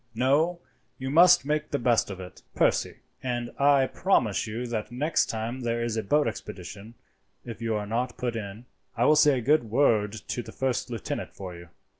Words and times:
No, 0.15 0.61
you 0.97 1.11
must 1.11 1.41
just 1.41 1.45
make 1.45 1.69
the 1.69 1.77
best 1.77 2.09
of 2.09 2.19
it, 2.19 2.41
Percy, 2.55 3.01
and 3.21 3.51
I 3.59 3.85
promise 3.85 4.47
you 4.47 4.65
that 4.65 4.91
next 4.91 5.27
time 5.27 5.59
there 5.59 5.83
is 5.83 5.95
a 5.95 6.01
boat 6.01 6.27
expedition, 6.27 6.95
if 7.45 7.61
you 7.61 7.75
are 7.75 7.85
not 7.85 8.17
put 8.17 8.35
in, 8.35 8.65
I 8.97 9.05
will 9.05 9.15
say 9.15 9.37
a 9.37 9.41
good 9.43 9.65
word 9.69 10.13
to 10.13 10.41
the 10.41 10.51
first 10.51 10.89
lieutenant 10.89 11.35
for 11.35 11.55
you." 11.55 11.69